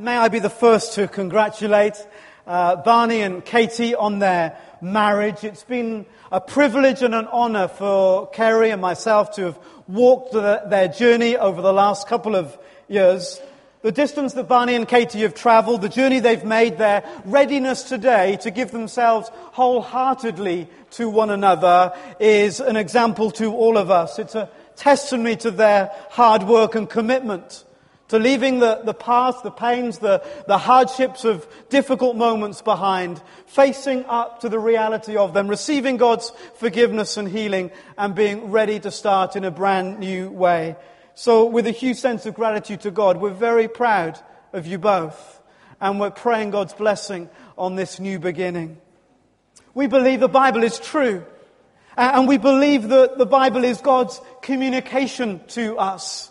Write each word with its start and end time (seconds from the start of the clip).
may 0.00 0.16
I 0.16 0.28
be 0.28 0.38
the 0.38 0.48
first 0.48 0.94
to 0.94 1.06
congratulate 1.06 1.94
uh, 2.46 2.76
Barney 2.76 3.20
and 3.20 3.44
Katie 3.44 3.94
on 3.94 4.18
their 4.18 4.56
marriage. 4.80 5.44
It's 5.44 5.62
been 5.62 6.06
a 6.32 6.40
privilege 6.40 7.02
and 7.02 7.14
an 7.14 7.26
honor 7.26 7.68
for 7.68 8.30
Kerry 8.30 8.70
and 8.70 8.80
myself 8.80 9.32
to 9.32 9.42
have 9.42 9.58
walked 9.86 10.32
the, 10.32 10.62
their 10.66 10.88
journey 10.88 11.36
over 11.36 11.60
the 11.60 11.72
last 11.72 12.08
couple 12.08 12.34
of 12.34 12.56
years. 12.88 13.40
The 13.82 13.92
distance 13.92 14.32
that 14.34 14.48
Barney 14.48 14.74
and 14.74 14.88
Katie 14.88 15.20
have 15.20 15.34
traveled, 15.34 15.82
the 15.82 15.88
journey 15.90 16.20
they've 16.20 16.44
made, 16.44 16.78
their 16.78 17.04
readiness 17.26 17.82
today 17.82 18.38
to 18.40 18.50
give 18.50 18.70
themselves 18.70 19.28
wholeheartedly 19.52 20.68
to 20.92 21.10
one 21.10 21.28
another 21.28 21.92
is 22.18 22.60
an 22.60 22.76
example 22.76 23.30
to 23.32 23.52
all 23.52 23.76
of 23.76 23.90
us. 23.90 24.18
It's 24.18 24.34
a 24.34 24.48
testimony 24.76 25.36
to 25.36 25.50
their 25.50 25.90
hard 26.08 26.44
work 26.44 26.74
and 26.74 26.88
commitment 26.88 27.64
to 28.10 28.18
leaving 28.18 28.58
the, 28.58 28.80
the 28.84 28.92
past, 28.92 29.44
the 29.44 29.52
pains, 29.52 29.98
the, 29.98 30.24
the 30.48 30.58
hardships 30.58 31.24
of 31.24 31.46
difficult 31.68 32.16
moments 32.16 32.60
behind, 32.60 33.22
facing 33.46 34.04
up 34.06 34.40
to 34.40 34.48
the 34.48 34.58
reality 34.58 35.16
of 35.16 35.32
them, 35.32 35.46
receiving 35.46 35.96
God's 35.96 36.32
forgiveness 36.56 37.16
and 37.16 37.28
healing, 37.28 37.70
and 37.96 38.16
being 38.16 38.50
ready 38.50 38.80
to 38.80 38.90
start 38.90 39.36
in 39.36 39.44
a 39.44 39.50
brand 39.52 40.00
new 40.00 40.28
way. 40.28 40.74
So, 41.14 41.46
with 41.46 41.68
a 41.68 41.70
huge 41.70 41.98
sense 41.98 42.26
of 42.26 42.34
gratitude 42.34 42.80
to 42.80 42.90
God, 42.90 43.16
we're 43.16 43.30
very 43.30 43.68
proud 43.68 44.18
of 44.52 44.66
you 44.66 44.78
both, 44.78 45.40
and 45.80 46.00
we're 46.00 46.10
praying 46.10 46.50
God's 46.50 46.74
blessing 46.74 47.30
on 47.56 47.76
this 47.76 48.00
new 48.00 48.18
beginning. 48.18 48.78
We 49.72 49.86
believe 49.86 50.18
the 50.18 50.28
Bible 50.28 50.64
is 50.64 50.80
true, 50.80 51.24
and 51.96 52.26
we 52.26 52.38
believe 52.38 52.88
that 52.88 53.18
the 53.18 53.26
Bible 53.26 53.62
is 53.62 53.80
God's 53.80 54.20
communication 54.42 55.42
to 55.48 55.78
us. 55.78 56.29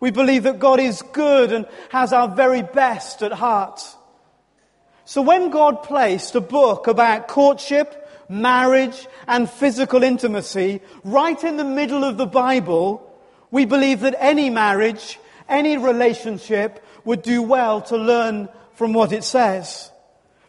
We 0.00 0.10
believe 0.10 0.44
that 0.44 0.58
God 0.58 0.80
is 0.80 1.02
good 1.12 1.52
and 1.52 1.66
has 1.90 2.12
our 2.12 2.28
very 2.28 2.62
best 2.62 3.22
at 3.22 3.32
heart. 3.32 3.82
So 5.04 5.22
when 5.22 5.50
God 5.50 5.82
placed 5.82 6.34
a 6.34 6.40
book 6.40 6.86
about 6.86 7.28
courtship, 7.28 8.08
marriage, 8.28 9.08
and 9.26 9.50
physical 9.50 10.02
intimacy 10.02 10.80
right 11.02 11.42
in 11.42 11.56
the 11.56 11.64
middle 11.64 12.04
of 12.04 12.16
the 12.16 12.26
Bible, 12.26 13.04
we 13.50 13.64
believe 13.64 14.00
that 14.00 14.14
any 14.18 14.50
marriage, 14.50 15.18
any 15.48 15.78
relationship 15.78 16.84
would 17.04 17.22
do 17.22 17.42
well 17.42 17.80
to 17.82 17.96
learn 17.96 18.48
from 18.74 18.92
what 18.92 19.12
it 19.12 19.24
says. 19.24 19.90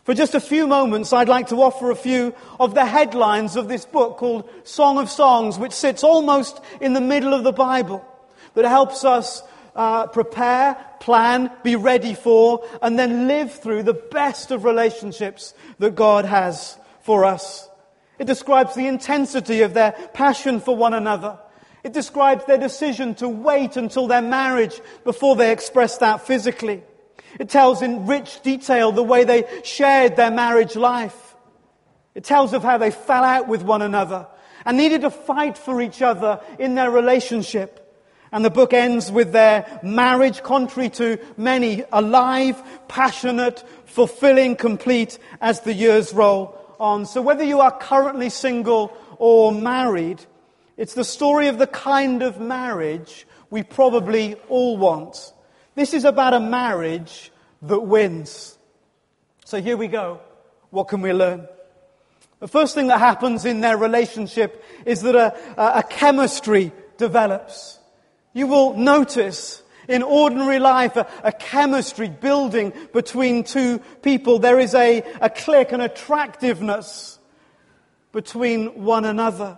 For 0.03 0.13
just 0.13 0.35
a 0.35 0.41
few 0.41 0.67
moments, 0.67 1.13
I'd 1.13 1.29
like 1.29 1.47
to 1.47 1.61
offer 1.61 1.89
a 1.89 1.95
few 1.95 2.35
of 2.59 2.73
the 2.73 2.85
headlines 2.85 3.55
of 3.55 3.67
this 3.67 3.85
book 3.85 4.17
called 4.17 4.49
Song 4.63 4.97
of 4.97 5.09
Songs, 5.09 5.57
which 5.57 5.71
sits 5.71 6.03
almost 6.03 6.59
in 6.81 6.93
the 6.93 7.02
middle 7.02 7.33
of 7.33 7.43
the 7.43 7.53
Bible 7.53 8.05
that 8.61 8.69
helps 8.69 9.03
us 9.03 9.43
uh, 9.75 10.07
prepare, 10.07 10.77
plan, 10.99 11.52
be 11.63 11.75
ready 11.75 12.13
for, 12.13 12.65
and 12.81 12.99
then 12.99 13.27
live 13.27 13.53
through 13.53 13.83
the 13.83 13.93
best 13.93 14.52
of 14.52 14.65
relationships 14.65 15.53
that 15.77 15.95
God 15.95 16.25
has 16.25 16.77
for 17.02 17.25
us. 17.25 17.69
It 18.17 18.27
describes 18.27 18.75
the 18.75 18.87
intensity 18.87 19.61
of 19.61 19.73
their 19.73 19.93
passion 20.13 20.59
for 20.59 20.75
one 20.75 20.93
another. 20.93 21.39
It 21.83 21.93
describes 21.93 22.45
their 22.45 22.57
decision 22.57 23.15
to 23.15 23.30
wait 23.30 23.77
until 23.77 24.07
their 24.07 24.21
marriage 24.21 24.81
before 25.05 25.37
they 25.37 25.52
express 25.52 25.97
that 25.99 26.27
physically. 26.27 26.83
It 27.39 27.49
tells 27.49 27.81
in 27.81 28.05
rich 28.05 28.41
detail 28.41 28.91
the 28.91 29.03
way 29.03 29.23
they 29.23 29.45
shared 29.63 30.17
their 30.17 30.31
marriage 30.31 30.75
life. 30.75 31.35
It 32.15 32.25
tells 32.25 32.53
of 32.53 32.63
how 32.63 32.77
they 32.77 32.91
fell 32.91 33.23
out 33.23 33.47
with 33.47 33.63
one 33.63 33.81
another 33.81 34.27
and 34.65 34.77
needed 34.77 35.02
to 35.02 35.09
fight 35.09 35.57
for 35.57 35.81
each 35.81 36.02
other 36.02 36.41
in 36.57 36.75
their 36.75 36.91
relationship. 36.91 37.88
And 38.31 38.45
the 38.45 38.49
book 38.49 38.73
ends 38.73 39.11
with 39.11 39.31
their 39.31 39.80
marriage, 39.81 40.44
contrary 40.44 40.89
to 40.91 41.17
many, 41.35 41.83
alive, 41.91 42.61
passionate, 42.88 43.63
fulfilling, 43.86 44.55
complete 44.55 45.17
as 45.41 45.61
the 45.61 45.73
years 45.73 46.13
roll 46.13 46.55
on. 46.80 47.05
So 47.05 47.21
whether 47.21 47.44
you 47.44 47.59
are 47.61 47.75
currently 47.77 48.30
single 48.30 48.95
or 49.17 49.52
married, 49.52 50.23
it's 50.77 50.93
the 50.93 51.03
story 51.03 51.48
of 51.48 51.58
the 51.58 51.67
kind 51.67 52.21
of 52.21 52.39
marriage 52.39 53.27
we 53.49 53.64
probably 53.64 54.36
all 54.48 54.77
want. 54.77 55.33
This 55.76 55.93
is 55.93 56.05
about 56.05 56.33
a 56.33 56.39
marriage 56.39 57.32
that 57.64 57.80
wins. 57.80 58.58
So 59.45 59.61
here 59.61 59.77
we 59.77 59.87
go. 59.87 60.21
What 60.70 60.87
can 60.87 61.02
we 61.02 61.14
learn? 61.14 61.48
The 62.39 62.48
first 62.48 62.76
thing 62.76 62.87
that 62.87 62.99
happens 62.99 63.43
in 63.43 63.61
their 63.61 63.77
relationship 63.77 64.64
is 64.86 65.02
that 65.02 65.15
a, 65.15 65.80
a, 65.80 65.83
chemistry 65.83 66.71
develops. 66.98 67.78
You 68.33 68.47
will 68.47 68.75
notice 68.75 69.63
in 69.87 70.03
ordinary 70.03 70.59
life 70.59 70.95
a, 70.97 71.07
a, 71.23 71.31
chemistry 71.31 72.09
building 72.09 72.71
between 72.93 73.43
two 73.43 73.79
people. 74.03 74.37
There 74.37 74.59
is 74.59 74.75
a, 74.75 75.03
a 75.19 75.29
click, 75.29 75.71
an 75.71 75.81
attractiveness 75.81 77.17
between 78.11 78.83
one 78.83 79.05
another. 79.05 79.57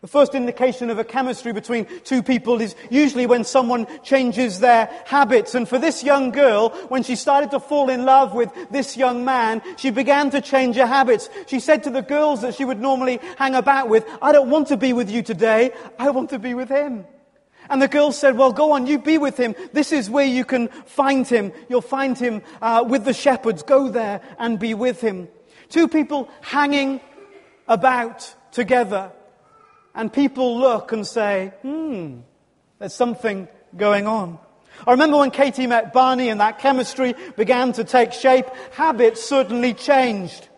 The 0.00 0.06
first 0.06 0.36
indication 0.36 0.90
of 0.90 0.98
a 0.98 1.04
chemistry 1.04 1.52
between 1.52 1.86
two 2.04 2.22
people 2.22 2.60
is 2.60 2.76
usually 2.88 3.26
when 3.26 3.42
someone 3.42 3.88
changes 4.04 4.60
their 4.60 4.88
habits. 5.06 5.56
And 5.56 5.68
for 5.68 5.76
this 5.76 6.04
young 6.04 6.30
girl, 6.30 6.68
when 6.88 7.02
she 7.02 7.16
started 7.16 7.50
to 7.50 7.58
fall 7.58 7.90
in 7.90 8.04
love 8.04 8.32
with 8.32 8.52
this 8.70 8.96
young 8.96 9.24
man, 9.24 9.60
she 9.76 9.90
began 9.90 10.30
to 10.30 10.40
change 10.40 10.76
her 10.76 10.86
habits. 10.86 11.28
She 11.48 11.58
said 11.58 11.82
to 11.82 11.90
the 11.90 12.02
girls 12.02 12.42
that 12.42 12.54
she 12.54 12.64
would 12.64 12.80
normally 12.80 13.18
hang 13.38 13.56
about 13.56 13.88
with, 13.88 14.06
I 14.22 14.30
don't 14.30 14.50
want 14.50 14.68
to 14.68 14.76
be 14.76 14.92
with 14.92 15.10
you 15.10 15.22
today. 15.22 15.72
I 15.98 16.10
want 16.10 16.30
to 16.30 16.38
be 16.38 16.54
with 16.54 16.68
him. 16.68 17.04
And 17.70 17.82
the 17.82 17.88
girl 17.88 18.12
said, 18.12 18.36
Well, 18.36 18.52
go 18.52 18.72
on, 18.72 18.86
you 18.86 18.98
be 18.98 19.18
with 19.18 19.36
him. 19.36 19.54
This 19.72 19.92
is 19.92 20.08
where 20.08 20.24
you 20.24 20.44
can 20.44 20.68
find 20.68 21.26
him. 21.26 21.52
You'll 21.68 21.80
find 21.80 22.18
him 22.18 22.42
uh, 22.62 22.84
with 22.86 23.04
the 23.04 23.14
shepherds. 23.14 23.62
Go 23.62 23.88
there 23.88 24.20
and 24.38 24.58
be 24.58 24.74
with 24.74 25.00
him. 25.00 25.28
Two 25.68 25.88
people 25.88 26.28
hanging 26.40 27.00
about 27.66 28.34
together. 28.52 29.12
And 29.94 30.12
people 30.12 30.58
look 30.58 30.92
and 30.92 31.06
say, 31.06 31.52
Hmm, 31.62 32.20
there's 32.78 32.94
something 32.94 33.48
going 33.76 34.06
on. 34.06 34.38
I 34.86 34.92
remember 34.92 35.18
when 35.18 35.30
Katie 35.30 35.66
met 35.66 35.92
Barney 35.92 36.28
and 36.28 36.40
that 36.40 36.60
chemistry 36.60 37.14
began 37.36 37.72
to 37.72 37.84
take 37.84 38.12
shape, 38.12 38.46
habits 38.72 39.22
certainly 39.22 39.74
changed. 39.74 40.48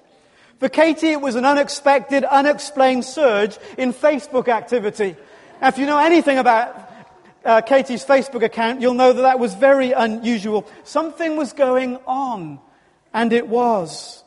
For 0.59 0.69
Katie, 0.69 1.13
it 1.13 1.21
was 1.23 1.37
an 1.37 1.47
unexpected, 1.47 2.23
unexplained 2.25 3.07
surge 3.07 3.57
in 3.79 3.95
Facebook 3.95 4.49
activity. 4.49 5.17
Now, 5.63 5.69
if 5.69 5.79
you 5.79 5.87
know 5.87 5.99
anything 5.99 6.37
about 6.37 6.90
uh, 7.45 7.61
Katie's 7.63 8.05
Facebook 8.05 8.43
account, 8.43 8.81
you'll 8.81 8.95
know 8.95 9.13
that 9.13 9.23
that 9.23 9.39
was 9.39 9.55
very 9.55 9.93
unusual. 9.93 10.67
Something 10.85 11.37
was 11.37 11.53
going 11.53 11.97
on, 12.07 12.61
and 13.13 13.33
it 13.33 13.49
was. 13.49 14.25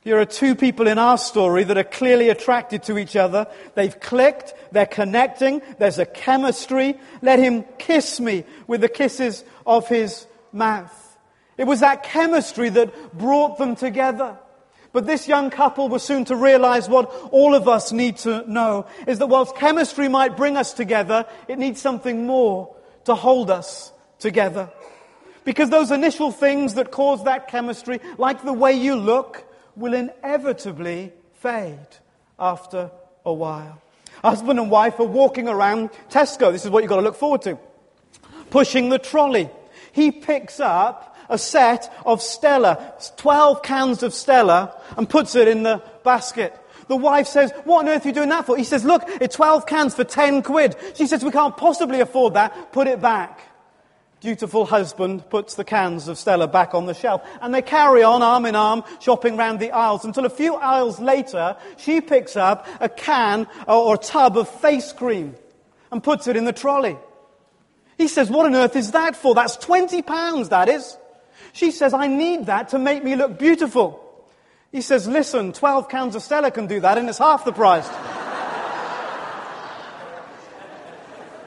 Here 0.00 0.18
are 0.18 0.24
two 0.24 0.54
people 0.54 0.86
in 0.86 0.96
our 0.98 1.18
story 1.18 1.64
that 1.64 1.76
are 1.76 1.84
clearly 1.84 2.30
attracted 2.30 2.84
to 2.84 2.96
each 2.96 3.16
other. 3.16 3.46
They've 3.74 3.98
clicked, 3.98 4.54
they're 4.72 4.86
connecting, 4.86 5.60
there's 5.78 5.98
a 5.98 6.06
chemistry. 6.06 6.98
Let 7.20 7.38
him 7.38 7.64
kiss 7.76 8.18
me 8.18 8.44
with 8.66 8.80
the 8.80 8.88
kisses 8.88 9.44
of 9.66 9.88
his 9.88 10.26
mouth. 10.52 11.18
It 11.58 11.64
was 11.64 11.80
that 11.80 12.04
chemistry 12.04 12.70
that 12.70 13.18
brought 13.18 13.58
them 13.58 13.76
together. 13.76 14.38
But 14.98 15.06
this 15.06 15.28
young 15.28 15.50
couple 15.50 15.88
was 15.88 16.02
soon 16.02 16.24
to 16.24 16.34
realize 16.34 16.88
what 16.88 17.08
all 17.30 17.54
of 17.54 17.68
us 17.68 17.92
need 17.92 18.16
to 18.16 18.42
know 18.50 18.84
is 19.06 19.20
that 19.20 19.28
whilst 19.28 19.54
chemistry 19.54 20.08
might 20.08 20.36
bring 20.36 20.56
us 20.56 20.72
together, 20.72 21.24
it 21.46 21.56
needs 21.56 21.80
something 21.80 22.26
more 22.26 22.74
to 23.04 23.14
hold 23.14 23.48
us 23.48 23.92
together. 24.18 24.68
Because 25.44 25.70
those 25.70 25.92
initial 25.92 26.32
things 26.32 26.74
that 26.74 26.90
cause 26.90 27.22
that 27.26 27.46
chemistry, 27.46 28.00
like 28.16 28.42
the 28.42 28.52
way 28.52 28.72
you 28.72 28.96
look, 28.96 29.44
will 29.76 29.94
inevitably 29.94 31.12
fade 31.34 31.78
after 32.36 32.90
a 33.24 33.32
while. 33.32 33.80
Husband 34.24 34.58
and 34.58 34.68
wife 34.68 34.98
are 34.98 35.04
walking 35.04 35.46
around 35.46 35.90
Tesco. 36.10 36.50
This 36.50 36.64
is 36.64 36.72
what 36.72 36.82
you've 36.82 36.90
got 36.90 36.96
to 36.96 37.02
look 37.02 37.14
forward 37.14 37.42
to. 37.42 37.56
Pushing 38.50 38.88
the 38.88 38.98
trolley. 38.98 39.48
He 39.92 40.10
picks 40.10 40.58
up 40.58 41.16
a 41.28 41.38
set 41.38 41.92
of 42.04 42.22
Stella, 42.22 42.94
12 43.16 43.62
cans 43.62 44.02
of 44.02 44.14
Stella, 44.14 44.74
and 44.96 45.08
puts 45.08 45.34
it 45.34 45.48
in 45.48 45.62
the 45.62 45.82
basket. 46.04 46.58
The 46.88 46.96
wife 46.96 47.26
says, 47.26 47.52
What 47.64 47.80
on 47.80 47.88
earth 47.88 48.04
are 48.04 48.08
you 48.08 48.14
doing 48.14 48.30
that 48.30 48.46
for? 48.46 48.56
He 48.56 48.64
says, 48.64 48.84
Look, 48.84 49.02
it's 49.06 49.36
12 49.36 49.66
cans 49.66 49.94
for 49.94 50.04
10 50.04 50.42
quid. 50.42 50.74
She 50.94 51.06
says, 51.06 51.22
We 51.22 51.30
can't 51.30 51.56
possibly 51.56 52.00
afford 52.00 52.34
that. 52.34 52.72
Put 52.72 52.88
it 52.88 53.00
back. 53.00 53.40
Dutiful 54.20 54.64
husband 54.64 55.30
puts 55.30 55.54
the 55.54 55.64
cans 55.64 56.08
of 56.08 56.18
Stella 56.18 56.48
back 56.48 56.74
on 56.74 56.86
the 56.86 56.94
shelf. 56.94 57.22
And 57.40 57.54
they 57.54 57.62
carry 57.62 58.02
on 58.02 58.22
arm 58.22 58.46
in 58.46 58.56
arm, 58.56 58.82
shopping 59.00 59.36
round 59.36 59.60
the 59.60 59.70
aisles 59.70 60.04
until 60.04 60.24
a 60.24 60.30
few 60.30 60.56
aisles 60.56 60.98
later, 60.98 61.56
she 61.76 62.00
picks 62.00 62.34
up 62.34 62.66
a 62.80 62.88
can 62.88 63.46
or 63.68 63.94
a 63.94 63.98
tub 63.98 64.36
of 64.36 64.48
face 64.48 64.92
cream 64.92 65.36
and 65.92 66.02
puts 66.02 66.26
it 66.26 66.36
in 66.36 66.46
the 66.46 66.52
trolley. 66.52 66.96
He 67.98 68.08
says, 68.08 68.30
What 68.30 68.46
on 68.46 68.54
earth 68.54 68.76
is 68.76 68.92
that 68.92 69.14
for? 69.14 69.34
That's 69.34 69.56
20 69.56 70.02
pounds, 70.02 70.48
that 70.48 70.68
is. 70.68 70.96
She 71.58 71.72
says, 71.72 71.92
I 71.92 72.06
need 72.06 72.46
that 72.46 72.68
to 72.68 72.78
make 72.78 73.02
me 73.02 73.16
look 73.16 73.36
beautiful. 73.36 74.00
He 74.70 74.80
says, 74.80 75.08
listen, 75.08 75.52
12 75.52 75.88
cans 75.88 76.14
of 76.14 76.22
Stella 76.22 76.52
can 76.52 76.68
do 76.68 76.78
that 76.78 76.98
and 76.98 77.08
it's 77.08 77.18
half 77.18 77.44
the 77.44 77.52
price. 77.52 77.88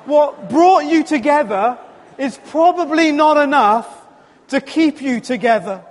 what 0.05 0.49
brought 0.49 0.83
you 0.83 1.05
together 1.05 1.79
is 2.17 2.37
probably 2.47 3.13
not 3.13 3.37
enough 3.37 3.87
to 4.49 4.59
keep 4.59 5.01
you 5.01 5.21
together. 5.21 5.81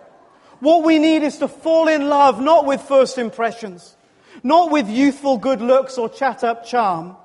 What 0.59 0.85
we 0.85 0.99
need 0.99 1.23
is 1.23 1.39
to 1.39 1.49
fall 1.49 1.89
in 1.89 2.11
love 2.11 2.43
not 2.43 2.67
with 2.67 2.83
first 2.83 3.17
impressions, 3.17 3.97
not 4.43 4.71
with 4.71 4.91
youthful 4.91 5.39
good 5.39 5.63
looks 5.63 5.97
or 5.97 6.11
chat 6.11 6.45
up 6.45 6.67
charm. 6.67 7.17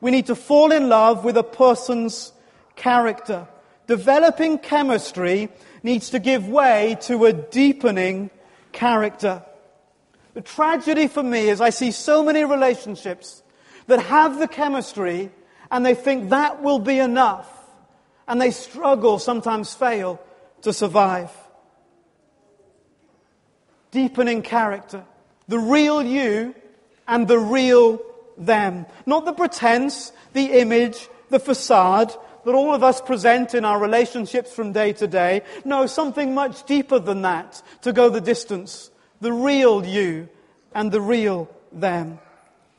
We 0.00 0.10
need 0.10 0.26
to 0.26 0.34
fall 0.34 0.72
in 0.72 0.88
love 0.88 1.24
with 1.24 1.36
a 1.36 1.44
person's 1.44 2.32
character. 2.74 3.46
Developing 3.86 4.58
chemistry 4.58 5.48
needs 5.82 6.10
to 6.10 6.18
give 6.18 6.48
way 6.48 6.96
to 7.02 7.24
a 7.24 7.32
deepening 7.32 8.30
character. 8.72 9.42
The 10.34 10.40
tragedy 10.40 11.08
for 11.08 11.22
me 11.22 11.48
is 11.48 11.60
I 11.60 11.70
see 11.70 11.90
so 11.90 12.24
many 12.24 12.44
relationships 12.44 13.42
that 13.86 14.00
have 14.00 14.38
the 14.38 14.48
chemistry 14.48 15.30
and 15.70 15.84
they 15.84 15.94
think 15.94 16.30
that 16.30 16.62
will 16.62 16.78
be 16.78 16.98
enough. 16.98 17.48
And 18.28 18.40
they 18.40 18.50
struggle, 18.50 19.18
sometimes 19.18 19.74
fail, 19.74 20.20
to 20.62 20.72
survive. 20.72 21.30
Deepening 23.90 24.42
character. 24.42 25.04
The 25.48 25.58
real 25.58 26.02
you 26.02 26.54
and 27.08 27.26
the 27.26 27.38
real 27.38 28.00
them. 28.38 28.86
Not 29.06 29.24
the 29.24 29.32
pretense, 29.32 30.12
the 30.32 30.60
image, 30.60 31.08
the 31.30 31.40
facade 31.40 32.14
that 32.44 32.54
all 32.54 32.74
of 32.74 32.82
us 32.82 33.00
present 33.00 33.54
in 33.54 33.64
our 33.64 33.78
relationships 33.78 34.52
from 34.52 34.72
day 34.72 34.92
to 34.94 35.06
day. 35.06 35.42
No, 35.64 35.86
something 35.86 36.34
much 36.34 36.64
deeper 36.64 36.98
than 36.98 37.22
that 37.22 37.62
to 37.82 37.92
go 37.92 38.08
the 38.08 38.20
distance. 38.20 38.90
The 39.20 39.32
real 39.32 39.84
you 39.84 40.28
and 40.74 40.90
the 40.90 41.00
real 41.00 41.48
them. 41.70 42.18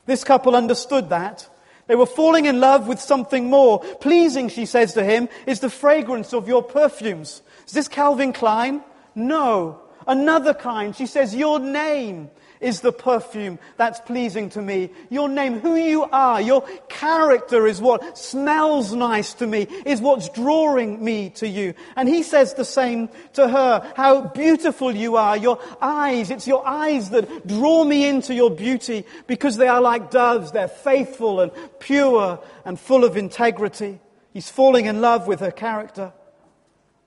This 0.06 0.24
couple 0.24 0.54
understood 0.54 1.08
that. 1.10 1.48
They 1.86 1.94
were 1.94 2.06
falling 2.06 2.46
in 2.46 2.60
love 2.60 2.88
with 2.88 3.00
something 3.00 3.50
more. 3.50 3.80
Pleasing, 3.80 4.48
she 4.48 4.66
says 4.66 4.94
to 4.94 5.04
him, 5.04 5.28
is 5.46 5.60
the 5.60 5.70
fragrance 5.70 6.32
of 6.32 6.48
your 6.48 6.62
perfumes. 6.62 7.42
Is 7.66 7.72
this 7.72 7.88
Calvin 7.88 8.32
Klein? 8.32 8.82
No. 9.14 9.80
Another 10.06 10.54
kind. 10.54 10.94
She 10.94 11.06
says, 11.06 11.34
your 11.34 11.58
name 11.58 12.30
is 12.60 12.80
the 12.80 12.92
perfume 12.92 13.58
that's 13.76 14.00
pleasing 14.00 14.48
to 14.50 14.62
me. 14.62 14.90
Your 15.10 15.28
name, 15.28 15.60
who 15.60 15.76
you 15.76 16.04
are, 16.04 16.40
your 16.40 16.62
character 16.88 17.66
is 17.66 17.80
what 17.80 18.16
smells 18.16 18.94
nice 18.94 19.34
to 19.34 19.46
me, 19.46 19.62
is 19.84 20.00
what's 20.00 20.28
drawing 20.30 21.02
me 21.04 21.30
to 21.30 21.46
you. 21.46 21.74
And 21.94 22.08
he 22.08 22.22
says 22.22 22.54
the 22.54 22.64
same 22.64 23.10
to 23.34 23.46
her, 23.46 23.92
how 23.96 24.28
beautiful 24.28 24.94
you 24.94 25.16
are, 25.16 25.36
your 25.36 25.58
eyes, 25.80 26.30
it's 26.30 26.46
your 26.46 26.66
eyes 26.66 27.10
that 27.10 27.46
draw 27.46 27.84
me 27.84 28.08
into 28.08 28.34
your 28.34 28.50
beauty 28.50 29.04
because 29.26 29.56
they 29.56 29.68
are 29.68 29.82
like 29.82 30.10
doves, 30.10 30.52
they're 30.52 30.68
faithful 30.68 31.40
and 31.40 31.52
pure 31.80 32.42
and 32.64 32.80
full 32.80 33.04
of 33.04 33.16
integrity. 33.16 34.00
He's 34.32 34.50
falling 34.50 34.86
in 34.86 35.00
love 35.00 35.26
with 35.26 35.40
her 35.40 35.52
character. 35.52 36.12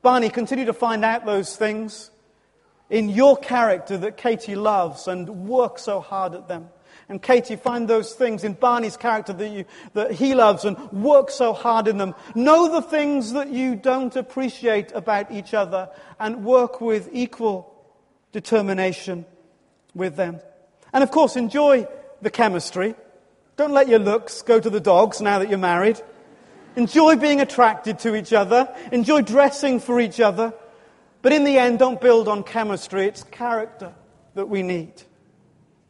Barney, 0.02 0.30
continue 0.30 0.66
to 0.66 0.74
find 0.74 1.04
out 1.04 1.26
those 1.26 1.56
things 1.56 2.12
in 2.90 3.10
your 3.10 3.38
character 3.38 3.98
that 3.98 4.18
Katie 4.18 4.56
loves 4.56 5.08
and 5.08 5.48
works 5.48 5.84
so 5.84 6.00
hard 6.00 6.34
at 6.34 6.48
them. 6.48 6.70
And 7.10 7.22
Katie, 7.22 7.56
find 7.56 7.88
those 7.88 8.14
things 8.14 8.44
in 8.44 8.54
Barney's 8.54 8.98
character 8.98 9.32
that, 9.32 9.50
you, 9.50 9.66
that 9.94 10.12
he 10.12 10.36
loves 10.36 10.66
and 10.66 10.78
work 10.92 11.30
so 11.30 11.54
hard 11.54 11.88
in 11.88 11.98
them. 11.98 12.16
Know 12.36 12.70
the 12.70 12.82
things 12.82 13.32
that 13.34 13.50
you 13.50 13.76
don't 13.76 14.14
appreciate 14.16 14.92
about 14.94 15.32
each 15.32 15.54
other 15.54 15.90
and 16.20 16.44
work 16.44 16.82
with 16.82 17.10
equal 17.14 17.74
determination 18.34 19.26
with 19.96 20.18
them. 20.18 20.42
And 20.92 21.02
of 21.02 21.12
course, 21.12 21.38
enjoy 21.38 21.88
the 22.22 22.30
chemistry. 22.30 22.96
Don't 23.56 23.72
let 23.72 23.88
your 23.88 24.00
looks 24.00 24.42
go 24.42 24.60
to 24.60 24.70
the 24.70 24.82
dogs 24.82 25.22
now 25.22 25.40
that 25.40 25.50
you're 25.50 25.58
married. 25.58 26.02
Enjoy 26.76 27.16
being 27.16 27.42
attracted 27.42 28.00
to 28.00 28.16
each 28.16 28.34
other. 28.34 28.74
Enjoy 28.92 29.22
dressing 29.22 29.80
for 29.80 30.00
each 30.00 30.20
other. 30.20 30.54
But 31.28 31.34
in 31.34 31.44
the 31.44 31.58
end, 31.58 31.80
don't 31.80 32.00
build 32.00 32.30
on 32.30 32.44
chemistry, 32.44 33.06
it's 33.06 33.24
character 33.24 33.94
that 34.36 34.48
we 34.48 34.64
need. 34.64 34.94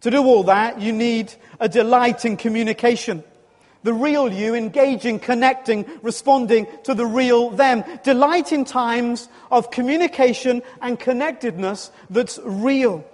To 0.01 0.09
do 0.09 0.23
all 0.23 0.45
that, 0.45 0.81
you 0.81 0.91
need 0.91 1.31
a 1.59 1.69
delight 1.69 2.25
in 2.25 2.37
communication. 2.37 3.23
The 3.83 3.93
real 3.93 4.33
you 4.33 4.55
engaging, 4.55 5.19
connecting, 5.19 5.85
responding 6.01 6.65
to 6.85 6.95
the 6.95 7.05
real 7.05 7.51
them. 7.51 7.83
Delight 8.03 8.51
in 8.51 8.65
times 8.65 9.29
of 9.51 9.69
communication 9.69 10.63
and 10.81 10.99
connectedness 10.99 11.91
that's 12.09 12.39
real. 12.43 13.05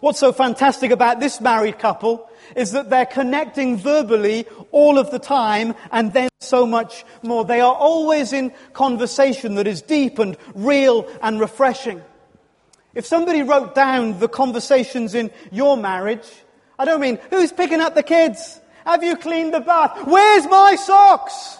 What's 0.00 0.18
so 0.18 0.30
fantastic 0.30 0.90
about 0.90 1.20
this 1.20 1.40
married 1.40 1.78
couple 1.78 2.28
is 2.56 2.72
that 2.72 2.90
they're 2.90 3.06
connecting 3.06 3.76
verbally 3.76 4.46
all 4.70 4.98
of 4.98 5.10
the 5.10 5.18
time 5.18 5.74
and 5.90 6.12
then 6.12 6.28
so 6.40 6.66
much 6.66 7.04
more. 7.22 7.44
They 7.44 7.60
are 7.60 7.74
always 7.74 8.32
in 8.32 8.52
conversation 8.72 9.54
that 9.56 9.66
is 9.66 9.82
deep 9.82 10.18
and 10.18 10.36
real 10.54 11.08
and 11.22 11.40
refreshing. 11.40 12.02
If 12.94 13.06
somebody 13.06 13.42
wrote 13.42 13.74
down 13.74 14.20
the 14.20 14.28
conversations 14.28 15.14
in 15.14 15.30
your 15.50 15.76
marriage, 15.76 16.28
I 16.78 16.84
don't 16.84 17.00
mean, 17.00 17.18
who's 17.30 17.52
picking 17.52 17.80
up 17.80 17.94
the 17.94 18.02
kids? 18.02 18.60
Have 18.84 19.02
you 19.02 19.16
cleaned 19.16 19.54
the 19.54 19.60
bath? 19.60 20.06
Where's 20.06 20.46
my 20.46 20.76
socks? 20.76 21.58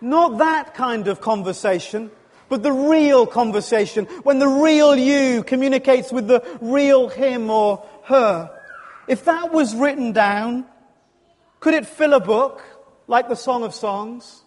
Not 0.00 0.38
that 0.38 0.74
kind 0.74 1.06
of 1.06 1.20
conversation, 1.20 2.10
but 2.48 2.62
the 2.62 2.72
real 2.72 3.26
conversation, 3.26 4.06
when 4.24 4.38
the 4.38 4.48
real 4.48 4.96
you 4.96 5.44
communicates 5.44 6.10
with 6.10 6.26
the 6.26 6.44
real 6.60 7.08
him 7.08 7.50
or 7.50 7.86
her. 8.04 8.50
If 9.12 9.26
that 9.26 9.52
was 9.52 9.74
written 9.74 10.12
down, 10.12 10.64
could 11.60 11.74
it 11.74 11.86
fill 11.86 12.14
a 12.14 12.20
book 12.20 12.62
like 13.06 13.28
the 13.28 13.34
Song 13.34 13.62
of 13.62 13.74
Songs? 13.74 14.42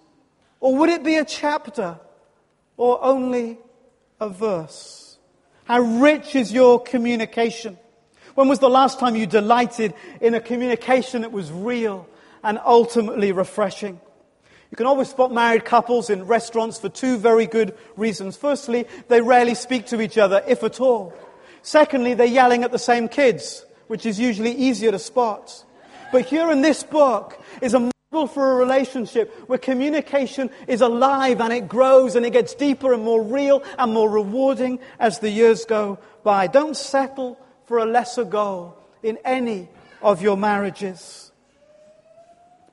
Or 0.59 0.75
would 0.77 0.89
it 0.89 1.03
be 1.03 1.17
a 1.17 1.23
chapter 1.23 1.99
or 2.75 2.97
only 3.03 3.59
a 4.19 4.27
verse? 4.27 5.19
How 5.65 5.81
rich 5.81 6.33
is 6.33 6.51
your 6.51 6.81
communication? 6.81 7.77
When 8.33 8.47
was 8.47 8.57
the 8.57 8.67
last 8.67 8.99
time 8.99 9.15
you 9.15 9.27
delighted 9.27 9.93
in 10.19 10.33
a 10.33 10.41
communication 10.41 11.21
that 11.21 11.31
was 11.31 11.51
real 11.51 12.07
and 12.43 12.57
ultimately 12.65 13.33
refreshing? 13.33 14.01
You 14.71 14.77
can 14.77 14.87
always 14.87 15.09
spot 15.09 15.31
married 15.31 15.63
couples 15.63 16.09
in 16.09 16.25
restaurants 16.25 16.79
for 16.79 16.89
two 16.89 17.19
very 17.19 17.45
good 17.45 17.77
reasons. 17.97 18.35
Firstly, 18.35 18.87
they 19.09 19.21
rarely 19.21 19.53
speak 19.53 19.85
to 19.87 20.01
each 20.01 20.17
other, 20.17 20.43
if 20.47 20.63
at 20.63 20.81
all. 20.81 21.13
Secondly, 21.61 22.15
they're 22.15 22.25
yelling 22.25 22.63
at 22.63 22.71
the 22.71 22.79
same 22.79 23.07
kids 23.07 23.63
which 23.87 24.05
is 24.05 24.19
usually 24.19 24.51
easier 24.51 24.91
to 24.91 24.99
spot. 24.99 25.63
But 26.11 26.25
here 26.25 26.51
in 26.51 26.61
this 26.61 26.83
book 26.83 27.39
is 27.61 27.73
a 27.73 27.91
model 28.11 28.27
for 28.27 28.51
a 28.51 28.55
relationship 28.55 29.33
where 29.47 29.59
communication 29.59 30.49
is 30.67 30.81
alive 30.81 31.41
and 31.41 31.51
it 31.51 31.67
grows 31.67 32.15
and 32.15 32.25
it 32.25 32.31
gets 32.31 32.53
deeper 32.55 32.93
and 32.93 33.03
more 33.03 33.21
real 33.21 33.63
and 33.77 33.93
more 33.93 34.09
rewarding 34.09 34.79
as 34.99 35.19
the 35.19 35.29
years 35.29 35.65
go 35.65 35.99
by. 36.23 36.47
Don't 36.47 36.77
settle 36.77 37.37
for 37.65 37.79
a 37.79 37.85
lesser 37.85 38.23
goal 38.23 38.77
in 39.03 39.17
any 39.25 39.67
of 40.01 40.21
your 40.21 40.37
marriages. 40.37 41.31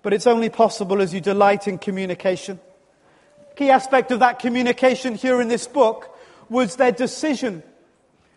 But 0.02 0.12
it's 0.12 0.26
only 0.26 0.50
possible 0.50 1.00
as 1.00 1.14
you 1.14 1.20
delight 1.20 1.66
in 1.66 1.78
communication. 1.78 2.60
Key 3.56 3.70
aspect 3.70 4.10
of 4.10 4.20
that 4.20 4.38
communication 4.38 5.14
here 5.14 5.40
in 5.40 5.48
this 5.48 5.66
book 5.66 6.16
was 6.48 6.76
their 6.76 6.92
decision 6.92 7.62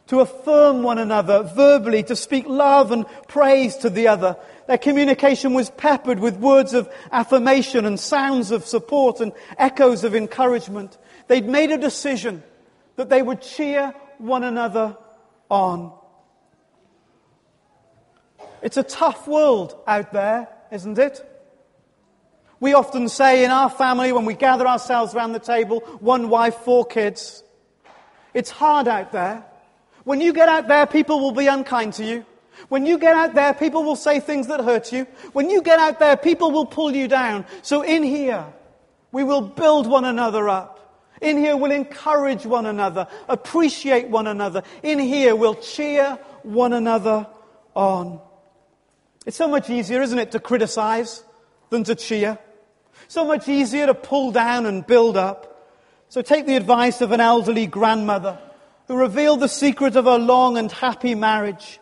to 0.07 0.19
affirm 0.19 0.83
one 0.83 0.97
another 0.97 1.43
verbally, 1.43 2.03
to 2.03 2.15
speak 2.15 2.45
love 2.47 2.91
and 2.91 3.05
praise 3.27 3.75
to 3.77 3.89
the 3.89 4.07
other. 4.07 4.37
Their 4.67 4.77
communication 4.77 5.53
was 5.53 5.69
peppered 5.71 6.19
with 6.19 6.37
words 6.37 6.73
of 6.73 6.89
affirmation 7.11 7.85
and 7.85 7.99
sounds 7.99 8.51
of 8.51 8.65
support 8.65 9.19
and 9.19 9.31
echoes 9.57 10.03
of 10.03 10.15
encouragement. 10.15 10.97
They'd 11.27 11.47
made 11.47 11.71
a 11.71 11.77
decision 11.77 12.43
that 12.95 13.09
they 13.09 13.21
would 13.21 13.41
cheer 13.41 13.93
one 14.17 14.43
another 14.43 14.97
on. 15.49 15.91
It's 18.61 18.77
a 18.77 18.83
tough 18.83 19.27
world 19.27 19.75
out 19.85 20.13
there, 20.13 20.47
isn't 20.71 20.97
it? 20.97 21.31
We 22.59 22.73
often 22.73 23.09
say 23.09 23.43
in 23.43 23.51
our 23.51 23.69
family 23.69 24.11
when 24.11 24.25
we 24.25 24.33
gather 24.33 24.67
ourselves 24.67 25.13
around 25.13 25.33
the 25.33 25.39
table, 25.39 25.81
one 25.99 26.29
wife, 26.29 26.55
four 26.57 26.85
kids, 26.85 27.43
it's 28.33 28.49
hard 28.49 28.87
out 28.87 29.11
there. 29.11 29.45
When 30.05 30.21
you 30.21 30.33
get 30.33 30.47
out 30.47 30.67
there, 30.67 30.85
people 30.85 31.19
will 31.19 31.31
be 31.31 31.47
unkind 31.47 31.93
to 31.93 32.05
you. 32.05 32.25
When 32.69 32.85
you 32.85 32.97
get 32.97 33.15
out 33.15 33.33
there, 33.33 33.53
people 33.53 33.83
will 33.83 33.95
say 33.95 34.19
things 34.19 34.47
that 34.47 34.61
hurt 34.61 34.93
you. 34.93 35.05
When 35.33 35.49
you 35.49 35.61
get 35.61 35.79
out 35.79 35.99
there, 35.99 36.15
people 36.15 36.51
will 36.51 36.65
pull 36.65 36.95
you 36.95 37.07
down. 37.07 37.45
So 37.63 37.81
in 37.81 38.03
here, 38.03 38.45
we 39.11 39.23
will 39.23 39.41
build 39.41 39.87
one 39.87 40.05
another 40.05 40.47
up. 40.47 40.71
In 41.21 41.37
here, 41.37 41.57
we'll 41.57 41.71
encourage 41.71 42.45
one 42.45 42.65
another, 42.65 43.07
appreciate 43.27 44.09
one 44.09 44.27
another. 44.27 44.63
In 44.83 44.99
here, 44.99 45.35
we'll 45.35 45.55
cheer 45.55 46.19
one 46.43 46.73
another 46.73 47.27
on. 47.73 48.19
It's 49.25 49.37
so 49.37 49.47
much 49.47 49.69
easier, 49.69 50.01
isn't 50.01 50.19
it, 50.19 50.31
to 50.31 50.39
criticize 50.39 51.23
than 51.71 51.83
to 51.85 51.95
cheer? 51.95 52.37
So 53.07 53.25
much 53.25 53.47
easier 53.47 53.87
to 53.87 53.93
pull 53.93 54.31
down 54.31 54.65
and 54.65 54.85
build 54.85 55.17
up. 55.17 55.71
So 56.09 56.21
take 56.21 56.45
the 56.45 56.55
advice 56.55 57.01
of 57.01 57.11
an 57.11 57.21
elderly 57.21 57.65
grandmother 57.65 58.37
who 58.87 58.95
revealed 58.95 59.39
the 59.39 59.47
secret 59.47 59.95
of 59.95 60.05
her 60.05 60.17
long 60.17 60.57
and 60.57 60.71
happy 60.71 61.15
marriage. 61.15 61.79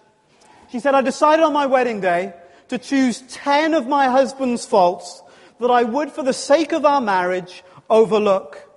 She 0.72 0.80
said, 0.80 0.96
I 0.96 1.02
decided 1.02 1.44
on 1.44 1.54
my 1.54 1.66
wedding 1.66 2.02
day 2.02 2.34
to 2.70 2.78
choose 2.78 3.22
10 3.30 3.74
of 3.74 3.88
my 3.88 4.08
husband's 4.08 4.66
faults 4.66 5.22
that 5.60 5.70
I 5.70 5.84
would, 5.84 6.12
for 6.12 6.24
the 6.24 6.34
sake 6.34 6.72
of 6.72 6.86
our 6.86 7.02
marriage, 7.02 7.64
overlook. 7.90 8.70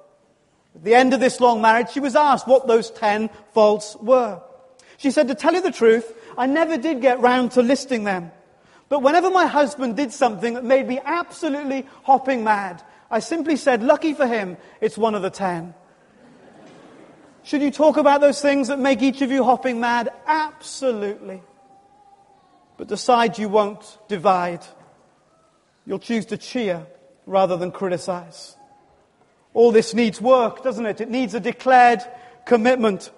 At 0.74 0.84
the 0.84 0.94
end 0.94 1.14
of 1.14 1.20
this 1.20 1.40
long 1.40 1.62
marriage, 1.62 1.90
she 1.90 2.00
was 2.00 2.14
asked 2.14 2.46
what 2.46 2.66
those 2.66 2.90
ten 2.90 3.30
faults 3.54 3.96
were. 3.96 4.42
She 4.98 5.10
said, 5.10 5.28
To 5.28 5.34
tell 5.34 5.54
you 5.54 5.62
the 5.62 5.70
truth, 5.70 6.12
I 6.36 6.46
never 6.46 6.76
did 6.76 7.00
get 7.00 7.20
round 7.20 7.52
to 7.52 7.62
listing 7.62 8.04
them. 8.04 8.30
But 8.88 9.02
whenever 9.02 9.30
my 9.30 9.46
husband 9.46 9.96
did 9.96 10.12
something 10.12 10.54
that 10.54 10.64
made 10.64 10.86
me 10.86 11.00
absolutely 11.02 11.86
hopping 12.04 12.44
mad, 12.44 12.82
I 13.10 13.20
simply 13.20 13.56
said, 13.56 13.82
Lucky 13.82 14.12
for 14.12 14.26
him, 14.26 14.58
it's 14.80 14.98
one 14.98 15.14
of 15.14 15.22
the 15.22 15.30
ten. 15.30 15.74
Should 17.46 17.62
you 17.62 17.70
talk 17.70 17.96
about 17.96 18.20
those 18.20 18.42
things 18.42 18.66
that 18.66 18.80
make 18.80 19.02
each 19.02 19.22
of 19.22 19.30
you 19.30 19.44
hopping 19.44 19.78
mad? 19.78 20.08
Absolutely. 20.26 21.40
But 22.76 22.88
decide 22.88 23.38
you 23.38 23.48
won't 23.48 23.98
divide. 24.08 24.66
You'll 25.86 26.00
choose 26.00 26.26
to 26.26 26.38
cheer 26.38 26.84
rather 27.24 27.56
than 27.56 27.70
criticize. 27.70 28.56
All 29.54 29.70
this 29.70 29.94
needs 29.94 30.20
work, 30.20 30.64
doesn't 30.64 30.86
it? 30.86 31.00
It 31.00 31.08
needs 31.08 31.34
a 31.34 31.40
declared 31.40 32.00
commitment. 32.46 33.12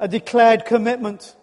A 0.00 0.08
declared 0.08 0.64
commitment. 0.64 1.36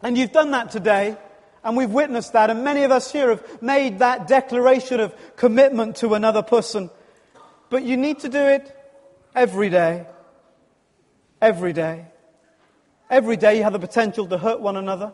And 0.00 0.16
you've 0.16 0.30
done 0.30 0.52
that 0.52 0.70
today, 0.70 1.16
and 1.64 1.76
we've 1.76 1.90
witnessed 1.90 2.34
that, 2.34 2.50
and 2.50 2.62
many 2.62 2.84
of 2.84 2.92
us 2.92 3.10
here 3.10 3.30
have 3.30 3.60
made 3.60 3.98
that 3.98 4.28
declaration 4.28 5.00
of 5.00 5.12
commitment 5.34 5.96
to 5.96 6.14
another 6.14 6.42
person. 6.42 6.88
But 7.68 7.82
you 7.82 7.96
need 7.96 8.20
to 8.20 8.28
do 8.28 8.38
it 8.38 8.76
every 9.34 9.70
day. 9.70 10.06
Every 11.42 11.72
day. 11.72 12.06
Every 13.10 13.36
day 13.36 13.56
you 13.58 13.64
have 13.64 13.72
the 13.72 13.80
potential 13.80 14.28
to 14.28 14.38
hurt 14.38 14.60
one 14.60 14.76
another. 14.76 15.12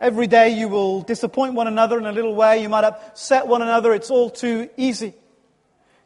Every 0.00 0.28
day 0.28 0.50
you 0.50 0.68
will 0.68 1.02
disappoint 1.02 1.54
one 1.54 1.66
another 1.66 1.98
in 1.98 2.06
a 2.06 2.12
little 2.12 2.36
way. 2.36 2.62
You 2.62 2.68
might 2.68 2.84
upset 2.84 3.48
one 3.48 3.60
another. 3.60 3.92
It's 3.92 4.08
all 4.08 4.30
too 4.30 4.70
easy. 4.76 5.14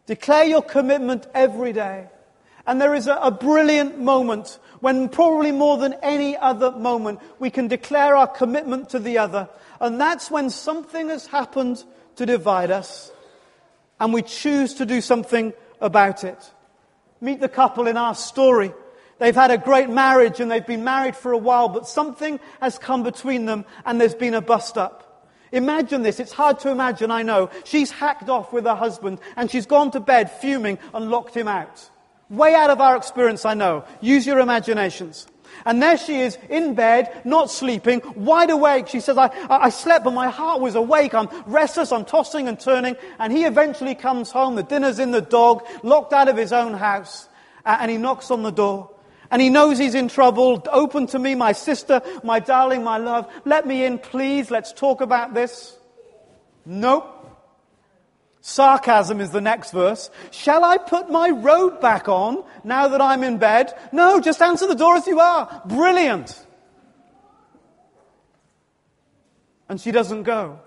Declare 0.06 0.44
your 0.44 0.62
commitment 0.62 1.26
every 1.34 1.74
day. 1.74 2.08
And 2.66 2.80
there 2.80 2.94
is 2.94 3.08
a, 3.08 3.14
a, 3.16 3.30
brilliant 3.30 3.98
moment 3.98 4.58
when, 4.80 5.10
probably 5.10 5.52
more 5.52 5.76
than 5.76 5.94
any 6.02 6.34
other 6.36 6.72
moment, 6.72 7.20
we 7.38 7.50
can 7.50 7.68
declare 7.68 8.16
our 8.16 8.26
commitment 8.26 8.88
to 8.90 8.98
the 8.98 9.18
other. 9.18 9.50
And 9.80 10.00
that's 10.00 10.30
when 10.30 10.48
something 10.48 11.08
has 11.10 11.26
happened 11.26 11.84
to 12.16 12.24
divide 12.24 12.70
us, 12.70 13.12
and 14.00 14.12
we 14.12 14.22
choose 14.22 14.74
to 14.74 14.86
do 14.86 15.00
something 15.00 15.52
about 15.80 16.24
it. 16.24 16.50
Meet 17.20 17.40
the 17.40 17.48
couple 17.48 17.86
in 17.86 17.96
our 17.96 18.14
story. 18.14 18.72
They've 19.18 19.34
had 19.34 19.50
a 19.50 19.58
great 19.58 19.88
marriage 19.88 20.40
and 20.40 20.50
they've 20.50 20.66
been 20.66 20.84
married 20.84 21.16
for 21.16 21.32
a 21.32 21.38
while, 21.38 21.68
but 21.68 21.88
something 21.88 22.38
has 22.60 22.78
come 22.78 23.02
between 23.02 23.46
them 23.46 23.64
and 23.84 24.00
there's 24.00 24.14
been 24.14 24.34
a 24.34 24.42
bust 24.42 24.76
up. 24.76 25.02
Imagine 25.52 26.02
this. 26.02 26.20
It's 26.20 26.32
hard 26.32 26.58
to 26.60 26.70
imagine, 26.70 27.10
I 27.10 27.22
know. 27.22 27.50
She's 27.64 27.90
hacked 27.90 28.28
off 28.28 28.52
with 28.52 28.64
her 28.64 28.74
husband 28.74 29.20
and 29.36 29.50
she's 29.50 29.66
gone 29.66 29.90
to 29.92 30.00
bed 30.00 30.30
fuming 30.30 30.78
and 30.92 31.10
locked 31.10 31.34
him 31.34 31.48
out. 31.48 31.90
Way 32.28 32.54
out 32.54 32.70
of 32.70 32.80
our 32.80 32.96
experience, 32.96 33.44
I 33.44 33.54
know. 33.54 33.84
Use 34.00 34.26
your 34.26 34.40
imaginations. 34.40 35.26
And 35.64 35.82
there 35.82 35.96
she 35.96 36.20
is 36.20 36.36
in 36.50 36.74
bed, 36.74 37.22
not 37.24 37.50
sleeping, 37.50 38.02
wide 38.16 38.50
awake. 38.50 38.88
She 38.88 39.00
says, 39.00 39.16
I, 39.16 39.30
I 39.48 39.70
slept, 39.70 40.04
but 40.04 40.12
my 40.12 40.28
heart 40.28 40.60
was 40.60 40.74
awake. 40.74 41.14
I'm 41.14 41.28
restless. 41.46 41.92
I'm 41.92 42.04
tossing 42.04 42.48
and 42.48 42.58
turning. 42.58 42.96
And 43.18 43.32
he 43.32 43.44
eventually 43.44 43.94
comes 43.94 44.30
home. 44.30 44.56
The 44.56 44.62
dinner's 44.62 44.98
in 44.98 45.12
the 45.12 45.22
dog, 45.22 45.66
locked 45.82 46.12
out 46.12 46.28
of 46.28 46.36
his 46.36 46.52
own 46.52 46.74
house. 46.74 47.28
And 47.64 47.90
he 47.90 47.96
knocks 47.96 48.30
on 48.30 48.42
the 48.42 48.50
door. 48.50 48.90
And 49.30 49.42
he 49.42 49.50
knows 49.50 49.78
he's 49.78 49.94
in 49.94 50.08
trouble. 50.08 50.62
Open 50.70 51.06
to 51.08 51.18
me, 51.18 51.34
my 51.34 51.52
sister, 51.52 52.02
my 52.22 52.40
darling, 52.40 52.84
my 52.84 52.98
love. 52.98 53.30
Let 53.44 53.66
me 53.66 53.84
in, 53.84 53.98
please. 53.98 54.50
Let's 54.50 54.72
talk 54.72 55.00
about 55.00 55.34
this. 55.34 55.76
Nope. 56.64 57.12
Sarcasm 58.40 59.20
is 59.20 59.30
the 59.30 59.40
next 59.40 59.72
verse. 59.72 60.08
Shall 60.30 60.64
I 60.64 60.78
put 60.78 61.10
my 61.10 61.30
robe 61.30 61.80
back 61.80 62.08
on 62.08 62.44
now 62.62 62.88
that 62.88 63.00
I'm 63.00 63.24
in 63.24 63.38
bed? 63.38 63.74
No, 63.92 64.20
just 64.20 64.40
answer 64.40 64.68
the 64.68 64.74
door 64.74 64.96
as 64.96 65.06
you 65.06 65.18
are. 65.18 65.62
Brilliant. 65.66 66.46
And 69.68 69.80
she 69.80 69.90
doesn't 69.90 70.22
go. 70.22 70.60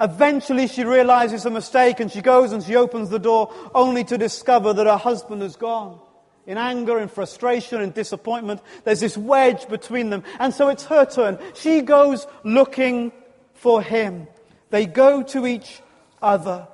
Eventually 0.00 0.66
she 0.66 0.82
realizes 0.82 1.46
a 1.46 1.50
mistake 1.50 2.00
and 2.00 2.10
she 2.10 2.22
goes 2.22 2.52
and 2.52 2.62
she 2.64 2.74
opens 2.74 3.10
the 3.10 3.18
door 3.18 3.52
only 3.74 4.02
to 4.04 4.18
discover 4.18 4.72
that 4.72 4.86
her 4.86 4.96
husband 4.96 5.42
has 5.42 5.54
gone 5.54 6.00
in 6.50 6.58
anger, 6.58 6.98
in 6.98 7.06
frustration, 7.06 7.80
in 7.80 7.92
disappointment. 7.92 8.60
There's 8.82 8.98
this 8.98 9.16
wedge 9.16 9.68
between 9.68 10.10
them. 10.10 10.24
And 10.40 10.52
so 10.52 10.68
it's 10.68 10.84
her 10.86 11.04
turn. 11.06 11.38
She 11.54 11.80
goes 11.80 12.26
looking 12.42 13.12
for 13.54 13.80
him. 13.80 14.26
They 14.70 14.84
go 14.86 15.22
to 15.22 15.46
each 15.46 15.80
other. 16.20 16.66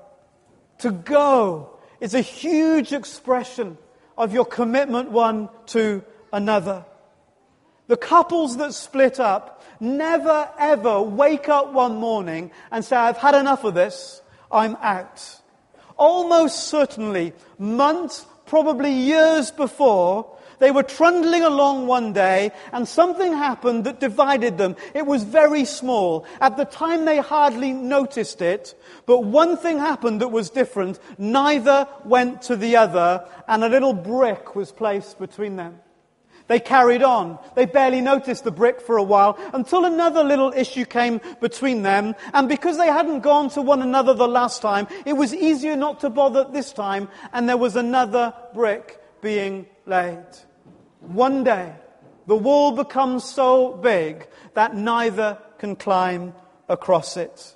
To 0.78 0.90
go 0.90 1.78
is 2.00 2.14
a 2.14 2.22
huge 2.22 2.94
expression 2.94 3.76
of 4.16 4.32
your 4.32 4.46
commitment 4.46 5.10
one 5.10 5.50
to 5.66 6.02
another. 6.32 6.86
The 7.88 7.98
couples 7.98 8.56
that 8.56 8.72
split 8.72 9.20
up 9.20 9.62
never 9.78 10.48
ever 10.58 11.02
wake 11.02 11.50
up 11.50 11.74
one 11.74 11.96
morning 11.96 12.50
and 12.70 12.82
say, 12.82 12.96
I've 12.96 13.18
had 13.18 13.34
enough 13.34 13.62
of 13.64 13.74
this, 13.74 14.22
I'm 14.50 14.76
out. 14.76 15.22
Almost 15.98 16.64
certainly, 16.64 17.34
months 17.58 18.24
probably 18.46 18.92
years 18.92 19.50
before, 19.50 20.36
they 20.58 20.70
were 20.70 20.82
trundling 20.82 21.42
along 21.42 21.86
one 21.86 22.12
day 22.12 22.50
and 22.72 22.88
something 22.88 23.32
happened 23.32 23.84
that 23.84 24.00
divided 24.00 24.56
them. 24.58 24.76
It 24.94 25.06
was 25.06 25.22
very 25.22 25.64
small. 25.64 26.24
At 26.40 26.56
the 26.56 26.64
time 26.64 27.04
they 27.04 27.18
hardly 27.18 27.72
noticed 27.72 28.40
it, 28.40 28.74
but 29.04 29.24
one 29.24 29.56
thing 29.56 29.78
happened 29.78 30.20
that 30.20 30.28
was 30.28 30.50
different. 30.50 30.98
Neither 31.18 31.86
went 32.04 32.42
to 32.42 32.56
the 32.56 32.76
other 32.76 33.26
and 33.46 33.64
a 33.64 33.68
little 33.68 33.92
brick 33.92 34.56
was 34.56 34.72
placed 34.72 35.18
between 35.18 35.56
them. 35.56 35.80
They 36.48 36.60
carried 36.60 37.02
on. 37.02 37.38
They 37.54 37.66
barely 37.66 38.00
noticed 38.00 38.44
the 38.44 38.50
brick 38.50 38.80
for 38.80 38.96
a 38.96 39.02
while 39.02 39.38
until 39.52 39.84
another 39.84 40.22
little 40.22 40.52
issue 40.52 40.84
came 40.84 41.20
between 41.40 41.82
them. 41.82 42.14
And 42.32 42.48
because 42.48 42.78
they 42.78 42.86
hadn't 42.86 43.20
gone 43.20 43.50
to 43.50 43.62
one 43.62 43.82
another 43.82 44.14
the 44.14 44.28
last 44.28 44.62
time, 44.62 44.86
it 45.04 45.14
was 45.14 45.34
easier 45.34 45.76
not 45.76 46.00
to 46.00 46.10
bother 46.10 46.44
this 46.44 46.72
time. 46.72 47.08
And 47.32 47.48
there 47.48 47.56
was 47.56 47.74
another 47.74 48.32
brick 48.54 49.00
being 49.20 49.66
laid. 49.86 50.24
One 51.00 51.42
day, 51.42 51.72
the 52.26 52.36
wall 52.36 52.72
becomes 52.72 53.24
so 53.24 53.72
big 53.74 54.26
that 54.54 54.76
neither 54.76 55.38
can 55.58 55.76
climb 55.76 56.34
across 56.68 57.16
it. 57.16 57.54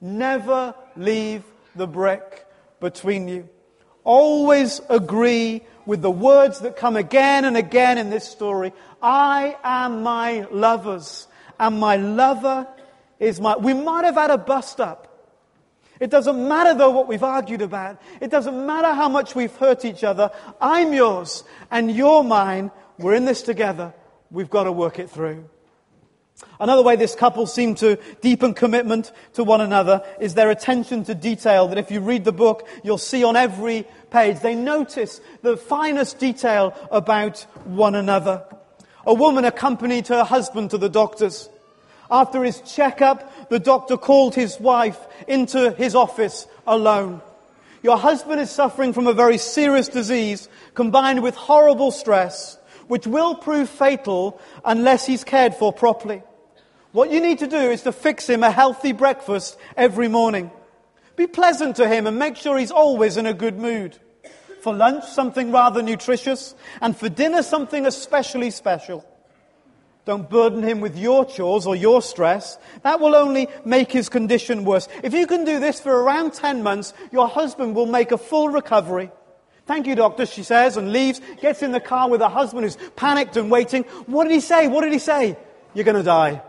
Never 0.00 0.74
leave 0.96 1.44
the 1.76 1.86
brick 1.86 2.46
between 2.80 3.28
you. 3.28 3.48
Always 4.04 4.80
agree 4.88 5.62
with 5.86 6.02
the 6.02 6.10
words 6.10 6.60
that 6.60 6.76
come 6.76 6.96
again 6.96 7.44
and 7.44 7.56
again 7.56 7.98
in 7.98 8.10
this 8.10 8.28
story. 8.28 8.72
I 9.00 9.56
am 9.62 10.02
my 10.02 10.46
lover's, 10.50 11.26
and 11.58 11.78
my 11.78 11.96
lover 11.96 12.66
is 13.18 13.40
my. 13.40 13.56
We 13.56 13.74
might 13.74 14.04
have 14.04 14.14
had 14.14 14.30
a 14.30 14.38
bust 14.38 14.80
up. 14.80 15.08
It 16.00 16.10
doesn't 16.10 16.48
matter 16.48 16.74
though 16.74 16.90
what 16.90 17.06
we've 17.06 17.22
argued 17.22 17.62
about. 17.62 18.02
It 18.20 18.28
doesn't 18.28 18.66
matter 18.66 18.92
how 18.92 19.08
much 19.08 19.36
we've 19.36 19.54
hurt 19.54 19.84
each 19.84 20.02
other. 20.02 20.32
I'm 20.60 20.92
yours 20.92 21.44
and 21.70 21.92
you're 21.92 22.24
mine. 22.24 22.72
We're 22.98 23.14
in 23.14 23.24
this 23.24 23.42
together. 23.42 23.94
We've 24.28 24.50
got 24.50 24.64
to 24.64 24.72
work 24.72 24.98
it 24.98 25.10
through. 25.10 25.48
Another 26.60 26.82
way 26.82 26.94
this 26.96 27.14
couple 27.16 27.46
seem 27.46 27.74
to 27.76 27.98
deepen 28.20 28.54
commitment 28.54 29.10
to 29.34 29.42
one 29.42 29.60
another 29.60 30.02
is 30.20 30.34
their 30.34 30.50
attention 30.50 31.02
to 31.04 31.14
detail 31.14 31.66
that 31.68 31.78
if 31.78 31.90
you 31.90 32.00
read 32.00 32.24
the 32.24 32.32
book, 32.32 32.68
you'll 32.84 32.98
see 32.98 33.24
on 33.24 33.34
every 33.34 33.86
page. 34.10 34.40
They 34.40 34.54
notice 34.54 35.20
the 35.42 35.56
finest 35.56 36.18
detail 36.18 36.74
about 36.90 37.40
one 37.64 37.94
another. 37.94 38.44
A 39.04 39.14
woman 39.14 39.44
accompanied 39.44 40.06
her 40.08 40.22
husband 40.22 40.70
to 40.70 40.78
the 40.78 40.88
doctor's. 40.88 41.48
After 42.10 42.44
his 42.44 42.60
checkup, 42.60 43.48
the 43.48 43.58
doctor 43.58 43.96
called 43.96 44.34
his 44.34 44.60
wife 44.60 44.98
into 45.26 45.72
his 45.72 45.94
office 45.94 46.46
alone. 46.66 47.22
Your 47.82 47.98
husband 47.98 48.40
is 48.40 48.50
suffering 48.50 48.92
from 48.92 49.08
a 49.08 49.12
very 49.12 49.38
serious 49.38 49.88
disease 49.88 50.48
combined 50.74 51.22
with 51.22 51.34
horrible 51.34 51.90
stress, 51.90 52.56
which 52.86 53.06
will 53.06 53.34
prove 53.34 53.68
fatal 53.68 54.40
unless 54.64 55.06
he's 55.06 55.24
cared 55.24 55.54
for 55.56 55.72
properly. 55.72 56.22
What 56.92 57.10
you 57.10 57.20
need 57.20 57.38
to 57.38 57.46
do 57.46 57.56
is 57.56 57.82
to 57.82 57.92
fix 57.92 58.28
him 58.28 58.42
a 58.42 58.50
healthy 58.50 58.92
breakfast 58.92 59.58
every 59.78 60.08
morning. 60.08 60.50
Be 61.16 61.26
pleasant 61.26 61.76
to 61.76 61.88
him 61.88 62.06
and 62.06 62.18
make 62.18 62.36
sure 62.36 62.58
he's 62.58 62.70
always 62.70 63.16
in 63.16 63.24
a 63.24 63.32
good 63.32 63.58
mood. 63.58 63.96
For 64.60 64.74
lunch, 64.74 65.04
something 65.06 65.50
rather 65.52 65.82
nutritious, 65.82 66.54
and 66.80 66.96
for 66.96 67.08
dinner, 67.08 67.42
something 67.42 67.86
especially 67.86 68.50
special. 68.50 69.04
Don't 70.04 70.28
burden 70.28 70.62
him 70.62 70.80
with 70.80 70.98
your 70.98 71.24
chores 71.24 71.66
or 71.66 71.74
your 71.74 72.02
stress. 72.02 72.58
That 72.82 73.00
will 73.00 73.14
only 73.14 73.48
make 73.64 73.90
his 73.90 74.08
condition 74.08 74.64
worse. 74.64 74.86
If 75.02 75.14
you 75.14 75.26
can 75.26 75.44
do 75.44 75.60
this 75.60 75.80
for 75.80 75.92
around 75.92 76.34
10 76.34 76.62
months, 76.62 76.92
your 77.10 77.26
husband 77.26 77.74
will 77.74 77.86
make 77.86 78.12
a 78.12 78.18
full 78.18 78.50
recovery. 78.50 79.10
Thank 79.64 79.86
you, 79.86 79.94
doctor, 79.94 80.26
she 80.26 80.42
says, 80.42 80.76
and 80.76 80.92
leaves, 80.92 81.20
gets 81.40 81.62
in 81.62 81.72
the 81.72 81.80
car 81.80 82.10
with 82.10 82.20
her 82.20 82.28
husband 82.28 82.64
who's 82.64 82.76
panicked 82.96 83.36
and 83.36 83.50
waiting. 83.50 83.84
What 84.06 84.24
did 84.24 84.32
he 84.32 84.40
say? 84.40 84.68
What 84.68 84.82
did 84.82 84.92
he 84.92 84.98
say? 84.98 85.38
You're 85.74 85.84
going 85.84 85.96
to 85.96 86.02
die 86.02 86.42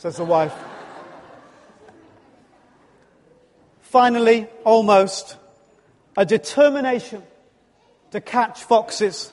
says 0.00 0.16
the 0.16 0.24
wife. 0.24 0.54
Finally, 3.82 4.46
almost, 4.64 5.36
a 6.16 6.24
determination 6.24 7.22
to 8.10 8.18
catch 8.18 8.64
foxes. 8.64 9.30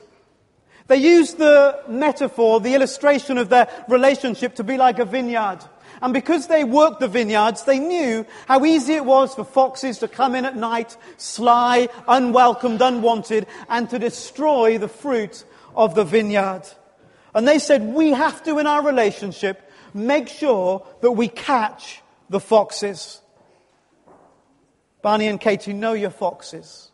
They 0.86 0.98
used 0.98 1.38
the 1.38 1.82
metaphor, 1.88 2.60
the 2.60 2.74
illustration 2.74 3.38
of 3.38 3.48
their 3.48 3.66
relationship 3.88 4.56
to 4.56 4.64
be 4.64 4.76
like 4.76 4.98
a 4.98 5.06
vineyard. 5.06 5.60
And 6.02 6.12
because 6.12 6.48
they 6.48 6.64
worked 6.64 7.00
the 7.00 7.08
vineyards, 7.08 7.64
they 7.64 7.78
knew 7.78 8.26
how 8.46 8.66
easy 8.66 8.92
it 8.92 9.06
was 9.06 9.34
for 9.34 9.44
foxes 9.44 9.96
to 10.00 10.08
come 10.08 10.34
in 10.34 10.44
at 10.44 10.54
night, 10.54 10.98
sly, 11.16 11.88
unwelcomed, 12.06 12.82
unwanted, 12.82 13.46
and 13.70 13.88
to 13.88 13.98
destroy 13.98 14.76
the 14.76 14.86
fruit 14.86 15.46
of 15.74 15.94
the 15.94 16.04
vineyard. 16.04 16.64
And 17.34 17.48
they 17.48 17.58
said, 17.58 17.84
we 17.84 18.10
have 18.10 18.42
to, 18.44 18.58
in 18.58 18.66
our 18.66 18.84
relationship, 18.84 19.64
make 19.94 20.28
sure 20.28 20.86
that 21.00 21.12
we 21.12 21.28
catch 21.28 22.02
the 22.28 22.40
foxes. 22.40 23.20
Barney 25.02 25.28
and 25.28 25.40
Katie, 25.40 25.72
know 25.72 25.92
your 25.92 26.10
foxes. 26.10 26.90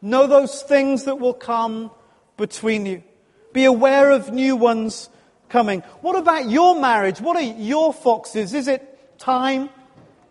Know 0.00 0.26
those 0.26 0.62
things 0.62 1.04
that 1.04 1.18
will 1.18 1.34
come 1.34 1.90
between 2.36 2.86
you. 2.86 3.02
Be 3.52 3.64
aware 3.64 4.10
of 4.10 4.32
new 4.32 4.56
ones 4.56 5.08
coming. 5.48 5.80
What 6.00 6.16
about 6.16 6.48
your 6.48 6.78
marriage? 6.80 7.20
What 7.20 7.36
are 7.36 7.42
your 7.42 7.92
foxes? 7.92 8.54
Is 8.54 8.68
it 8.68 9.18
time? 9.18 9.70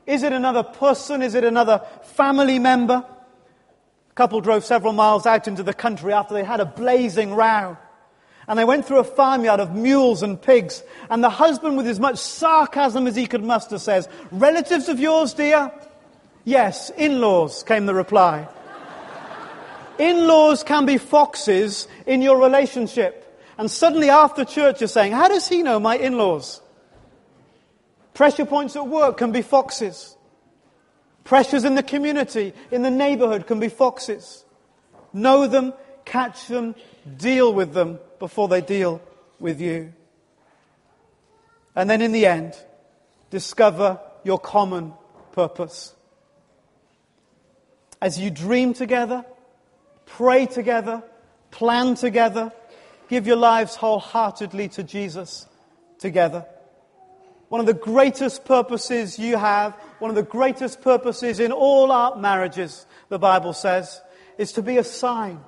Is 0.06 0.24
it 0.24 0.34
another 0.34 0.64
person? 0.64 1.22
Is 1.22 1.34
it 1.34 1.44
another 1.44 1.82
family 2.04 2.60
member? 2.60 3.06
A 4.14 4.14
couple 4.16 4.42
drove 4.42 4.66
several 4.66 4.94
miles 4.94 5.26
out 5.26 5.48
into 5.48 5.64
the 5.64 5.74
country 5.74 6.14
after 6.14 6.34
they 6.34 6.44
had 6.44 6.60
a 6.60 6.66
blazing 6.66 7.34
row. 7.34 7.78
And 8.48 8.60
they 8.60 8.66
went 8.66 8.86
through 8.86 9.00
a 9.00 9.04
farmyard 9.04 9.60
of 9.60 9.74
mules 9.74 10.22
and 10.22 10.42
pigs. 10.42 10.84
And 11.10 11.24
the 11.24 11.30
husband, 11.30 11.78
with 11.78 11.88
as 11.88 12.00
much 12.00 12.18
sarcasm 12.18 13.08
as 13.08 13.16
he 13.16 13.26
could 13.26 13.44
muster, 13.44 13.78
says, 13.78 14.10
Relatives 14.32 14.90
of 14.90 15.00
yours, 15.00 15.34
dear? 15.34 15.72
Yes, 16.44 16.90
in 16.90 17.22
laws, 17.22 17.64
came 17.64 17.86
the 17.86 17.94
reply. 17.94 18.48
in 19.98 20.28
laws 20.28 20.64
can 20.64 20.86
be 20.86 20.98
foxes 20.98 21.88
in 22.06 22.22
your 22.22 22.38
relationship. 22.38 23.24
And 23.58 23.70
suddenly 23.70 24.10
after 24.10 24.44
church 24.44 24.82
you're 24.82 24.88
saying, 24.88 25.12
how 25.12 25.28
does 25.28 25.48
he 25.48 25.64
know 25.64 25.80
my 25.80 25.96
in-laws? 25.96 26.62
Pressure 28.14 28.46
points 28.46 28.76
at 28.76 28.88
work 28.88 29.18
can 29.18 29.32
be 29.32 29.42
foxes. 29.42 30.16
Pressures 31.24 31.64
in 31.64 31.76
the 31.76 31.84
community, 31.84 32.54
in 32.72 32.82
the 32.82 32.92
neighborhood 32.92 33.48
can 33.48 33.60
be 33.60 33.70
foxes. 33.70 34.44
Know 35.14 35.48
them, 35.48 35.74
catch 36.04 36.48
them, 36.48 36.76
deal 37.18 37.54
with 37.54 37.74
them 37.74 38.00
before 38.24 38.48
they 38.48 38.62
deal 38.62 39.02
with 39.38 39.60
you. 39.60 39.92
And 41.76 41.90
then 41.90 42.02
in 42.02 42.14
the 42.14 42.26
end, 42.26 42.54
discover 43.30 44.00
your 44.24 44.40
common 44.40 44.94
purpose. 45.34 45.94
As 48.02 48.18
you 48.18 48.30
dream 48.30 48.74
together, 48.74 49.26
pray 50.06 50.46
together, 50.46 51.04
plan 51.52 51.96
together, 51.96 52.54
give 53.10 53.28
your 53.28 53.36
lives 53.36 53.76
wholeheartedly 53.76 54.70
to 54.70 54.84
Jesus 54.84 55.46
together. 56.00 56.46
One 57.50 57.60
of 57.60 57.68
the 57.68 57.74
greatest 57.74 58.46
purposes 58.46 59.20
you 59.20 59.36
have, 59.36 59.74
one 60.00 60.10
of 60.10 60.16
the 60.16 60.24
greatest 60.24 60.82
purposes 60.82 61.42
in 61.42 61.52
all 61.52 61.92
our 61.92 62.16
marriages, 62.16 62.86
the 63.10 63.20
Bible 63.20 63.52
says, 63.52 64.00
is 64.38 64.54
to 64.54 64.62
be 64.62 64.78
a 64.78 64.84
sign 64.86 65.42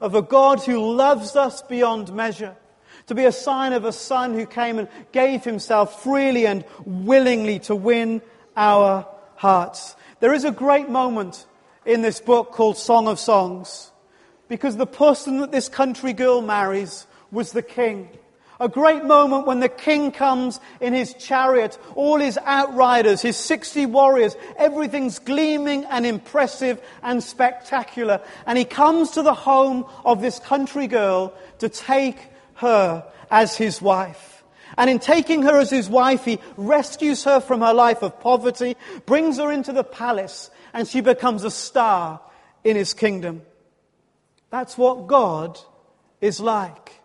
of 0.00 0.14
a 0.14 0.22
God 0.22 0.62
who 0.62 0.94
loves 0.94 1.36
us 1.36 1.62
beyond 1.62 2.12
measure. 2.12 2.56
To 3.06 3.14
be 3.14 3.24
a 3.24 3.32
sign 3.32 3.72
of 3.72 3.84
a 3.84 3.92
son 3.92 4.34
who 4.34 4.46
came 4.46 4.78
and 4.78 4.88
gave 5.12 5.44
himself 5.44 6.02
freely 6.02 6.46
and 6.46 6.64
willingly 6.84 7.58
to 7.60 7.74
win 7.74 8.20
our 8.56 9.06
hearts. 9.36 9.94
There 10.20 10.34
is 10.34 10.44
a 10.44 10.50
great 10.50 10.88
moment 10.88 11.46
in 11.84 12.02
this 12.02 12.20
book 12.20 12.52
called 12.52 12.76
Song 12.76 13.06
of 13.06 13.20
Songs 13.20 13.92
because 14.48 14.76
the 14.76 14.86
person 14.86 15.38
that 15.38 15.52
this 15.52 15.68
country 15.68 16.12
girl 16.12 16.42
marries 16.42 17.06
was 17.30 17.52
the 17.52 17.62
king. 17.62 18.08
A 18.58 18.68
great 18.68 19.04
moment 19.04 19.46
when 19.46 19.60
the 19.60 19.68
king 19.68 20.12
comes 20.12 20.60
in 20.80 20.94
his 20.94 21.12
chariot, 21.14 21.78
all 21.94 22.18
his 22.18 22.38
outriders, 22.42 23.20
his 23.20 23.36
60 23.36 23.84
warriors, 23.86 24.34
everything's 24.56 25.18
gleaming 25.18 25.84
and 25.84 26.06
impressive 26.06 26.80
and 27.02 27.22
spectacular. 27.22 28.22
And 28.46 28.56
he 28.56 28.64
comes 28.64 29.10
to 29.10 29.22
the 29.22 29.34
home 29.34 29.84
of 30.06 30.22
this 30.22 30.38
country 30.38 30.86
girl 30.86 31.34
to 31.58 31.68
take 31.68 32.18
her 32.54 33.04
as 33.30 33.56
his 33.56 33.82
wife. 33.82 34.42
And 34.78 34.88
in 34.88 34.98
taking 34.98 35.42
her 35.42 35.58
as 35.58 35.70
his 35.70 35.88
wife, 35.88 36.24
he 36.24 36.38
rescues 36.56 37.24
her 37.24 37.40
from 37.40 37.60
her 37.60 37.74
life 37.74 38.02
of 38.02 38.20
poverty, 38.20 38.76
brings 39.04 39.36
her 39.36 39.52
into 39.52 39.72
the 39.72 39.84
palace, 39.84 40.50
and 40.72 40.88
she 40.88 41.02
becomes 41.02 41.44
a 41.44 41.50
star 41.50 42.20
in 42.64 42.74
his 42.76 42.94
kingdom. 42.94 43.42
That's 44.50 44.78
what 44.78 45.06
God 45.06 45.58
is 46.20 46.40
like. 46.40 46.95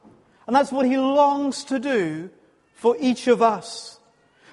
And 0.51 0.57
that's 0.57 0.73
what 0.73 0.85
he 0.85 0.97
longs 0.97 1.63
to 1.63 1.79
do 1.79 2.29
for 2.73 2.97
each 2.99 3.27
of 3.27 3.41
us. 3.41 4.01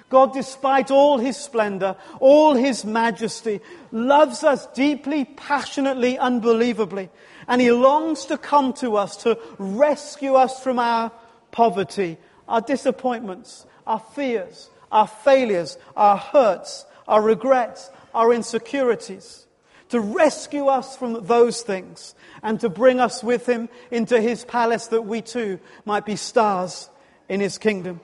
God, 0.07 0.31
despite 0.31 0.91
all 0.91 1.17
his 1.17 1.35
splendor, 1.35 1.97
all 2.21 2.53
his 2.53 2.85
majesty, 2.85 3.59
loves 3.91 4.45
us 4.45 4.65
deeply, 4.67 5.25
passionately, 5.25 6.17
unbelievably. 6.17 7.09
And 7.49 7.59
he 7.59 7.73
longs 7.73 8.23
to 8.27 8.37
come 8.37 8.71
to 8.75 8.95
us 8.95 9.17
to 9.23 9.37
rescue 9.57 10.35
us 10.35 10.63
from 10.63 10.79
our 10.79 11.11
poverty, 11.51 12.17
our 12.47 12.61
disappointments, 12.61 13.65
our 13.85 13.99
fears, 13.99 14.69
our 14.93 15.05
failures, 15.05 15.77
our 15.97 16.15
hurts, 16.15 16.85
our 17.09 17.21
regrets, 17.21 17.91
our 18.15 18.31
insecurities 18.31 19.47
to 19.89 19.99
rescue 19.99 20.67
us 20.67 20.95
from 20.95 21.25
those 21.25 21.61
things 21.61 22.15
and 22.41 22.59
to 22.59 22.69
bring 22.69 22.99
us 22.99 23.23
with 23.23 23.47
him 23.47 23.69
into 23.91 24.21
his 24.21 24.45
palace 24.45 24.87
that 24.87 25.01
we 25.01 25.21
too 25.21 25.59
might 25.85 26.05
be 26.05 26.15
stars 26.15 26.89
in 27.27 27.39
his 27.39 27.57
kingdom. 27.57 27.99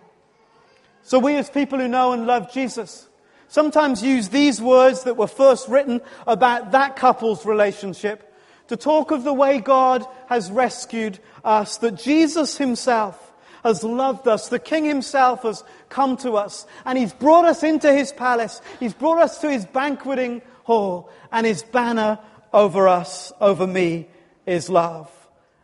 So 1.04 1.20
we 1.20 1.36
as 1.36 1.50
people 1.50 1.80
who 1.80 1.88
know 1.88 2.12
and 2.12 2.26
love 2.26 2.52
Jesus 2.52 3.08
sometimes 3.48 4.04
use 4.04 4.30
these 4.30 4.62
words 4.62 5.04
that 5.04 5.18
were 5.18 5.28
first 5.28 5.68
written 5.70 6.02
about 6.26 6.72
that 6.72 6.96
couple's 6.96 7.46
relationship 7.46 8.34
to 8.68 8.76
talk 8.76 9.12
of 9.12 9.24
the 9.24 9.34
way 9.34 9.60
God 9.60 10.06
has 10.28 10.52
rescued 10.52 11.20
us, 11.44 11.78
that 11.78 11.96
Jesus 11.96 12.58
himself 12.58 13.34
has 13.64 13.84
loved 13.84 14.28
us. 14.28 14.50
The 14.50 14.60
King 14.60 14.86
himself 14.86 15.44
has 15.44 15.64
come 15.90 16.18
to 16.18 16.34
us 16.34 16.66
and 16.86 16.98
he's 16.98 17.14
brought 17.14 17.46
us 17.46 17.62
into 17.62 17.94
his 17.94 18.12
palace. 18.12 18.62
He's 18.80 18.94
brought 18.94 19.20
us 19.20 19.40
to 19.42 19.52
his 19.52 19.66
banqueting 19.66 20.42
hall 20.66 21.10
and 21.32 21.46
his 21.46 21.64
banner 21.64 22.20
over 22.54 22.88
us, 22.88 23.32
over 23.40 23.66
me, 23.66 24.08
is 24.46 24.70
love. 24.70 25.10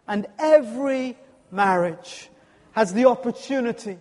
And 0.07 0.27
every 0.39 1.17
marriage 1.51 2.29
has 2.71 2.93
the 2.93 3.05
opportunity 3.05 3.97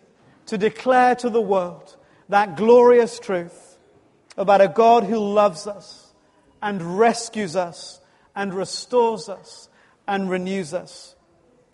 to 0.46 0.58
declare 0.58 1.14
to 1.16 1.30
the 1.30 1.40
world 1.40 1.96
that 2.28 2.56
glorious 2.56 3.18
truth 3.18 3.78
about 4.36 4.60
a 4.60 4.68
God 4.68 5.04
who 5.04 5.18
loves 5.18 5.66
us 5.66 6.12
and 6.62 6.98
rescues 6.98 7.56
us 7.56 8.00
and 8.34 8.54
restores 8.54 9.28
us 9.28 9.68
and 10.06 10.30
renews 10.30 10.72
us. 10.74 11.14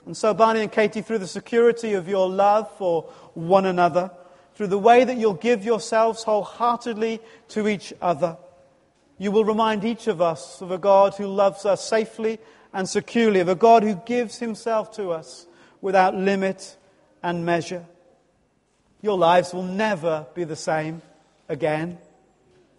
And 0.04 0.16
so, 0.16 0.32
Barney 0.34 0.60
and 0.60 0.70
Katie, 0.70 1.02
through 1.02 1.18
the 1.18 1.26
security 1.26 1.94
of 1.94 2.08
your 2.08 2.28
love 2.28 2.70
for 2.76 3.02
one 3.34 3.66
another, 3.66 4.10
through 4.54 4.68
the 4.68 4.78
way 4.78 5.04
that 5.04 5.16
you'll 5.16 5.34
give 5.34 5.64
yourselves 5.64 6.22
wholeheartedly 6.22 7.20
to 7.48 7.68
each 7.68 7.92
other, 8.00 8.38
you 9.18 9.30
will 9.30 9.44
remind 9.44 9.84
each 9.84 10.06
of 10.06 10.20
us 10.20 10.60
of 10.60 10.70
a 10.70 10.78
God 10.78 11.14
who 11.14 11.26
loves 11.26 11.64
us 11.64 11.86
safely 11.86 12.38
and 12.72 12.88
securely, 12.88 13.40
of 13.40 13.48
a 13.48 13.54
God 13.54 13.82
who 13.82 13.94
gives 14.04 14.38
himself 14.38 14.94
to 14.96 15.10
us 15.10 15.46
without 15.80 16.14
limit 16.14 16.76
and 17.22 17.44
measure. 17.44 17.84
Your 19.00 19.16
lives 19.16 19.54
will 19.54 19.62
never 19.62 20.26
be 20.34 20.44
the 20.44 20.56
same 20.56 21.00
again. 21.48 21.98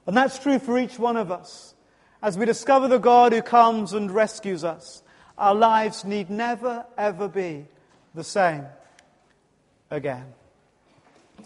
And 0.05 0.15
that's 0.15 0.39
true 0.39 0.59
for 0.59 0.77
each 0.77 0.99
one 0.99 1.17
of 1.17 1.31
us. 1.31 1.73
As 2.21 2.37
we 2.37 2.45
discover 2.45 2.87
the 2.87 2.97
God 2.97 3.33
who 3.33 3.41
comes 3.41 3.93
and 3.93 4.11
rescues 4.11 4.63
us, 4.63 5.03
our 5.37 5.55
lives 5.55 6.03
need 6.05 6.29
never, 6.29 6.85
ever 6.97 7.27
be 7.27 7.65
the 8.15 8.23
same 8.23 8.65
again. 9.91 10.25